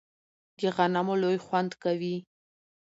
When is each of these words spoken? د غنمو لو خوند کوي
د 0.59 0.61
غنمو 0.75 1.15
لو 1.21 1.31
خوند 1.45 1.71
کوي 1.83 2.15